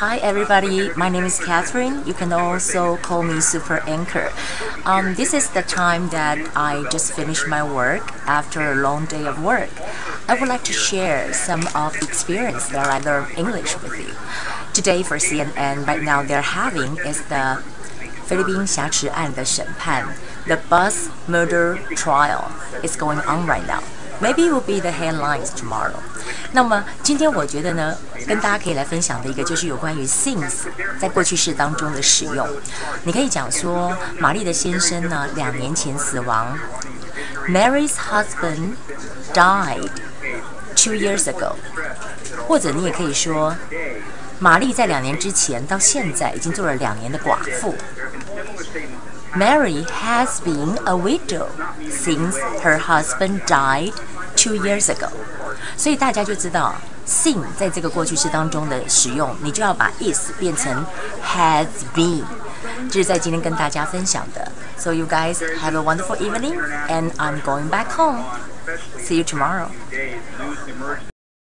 [0.00, 2.06] Hi everybody, my name is Catherine.
[2.06, 4.32] You can also call me Super Anchor.
[4.84, 9.26] Um, this is the time that I just finished my work after a long day
[9.26, 9.70] of work.
[10.26, 14.14] I would like to share some of the experience that I learned English with you.
[14.72, 17.62] Today for CNN, right now they're having is the
[18.24, 20.06] 菲律宾挟持案的审判，
[20.46, 22.44] the bus murder trial
[22.82, 23.82] is going on right now.
[24.21, 25.99] Maybe it will be the headlines tomorrow.
[26.53, 30.67] 那么今天我觉得呢，跟大家可以来分享的一个就是有关于 since
[30.99, 32.47] 在过去式当中的使用。
[33.03, 36.57] 你可以讲说，玛丽的先生呢两年前死亡，
[37.49, 38.75] Mary's husband
[39.33, 39.89] died
[40.75, 41.55] two years ago。
[42.47, 43.53] 或者你也可以说，
[44.39, 47.75] 玛丽在两年之前到现在已经做了两年的寡妇。
[49.35, 51.47] Mary has been a widow
[51.89, 53.91] since her husband died
[54.39, 55.09] two years ago。
[55.77, 56.75] 所以大家就知道，
[57.07, 60.85] sing 在这个过去式当中的使用，你就要把 is 变成
[61.23, 62.23] has been。
[62.89, 64.51] 这是在今天跟大家分享的。
[64.77, 68.23] So you guys have a wonderful evening, and I'm going back home.
[68.97, 69.69] See you tomorrow.